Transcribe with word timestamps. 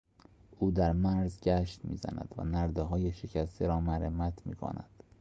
او 0.59 0.71
در 0.71 0.93
مرز 0.93 1.39
گشت 1.39 1.79
می 1.85 1.97
زند 1.97 2.33
و 2.37 2.43
نردههای 2.43 3.11
شکسته 3.11 3.67
را 3.67 3.79
مرمت 3.79 4.45
می 4.47 4.55
کند. 4.55 5.03